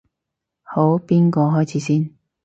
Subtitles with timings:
[0.63, 2.09] 好，邊個開始先？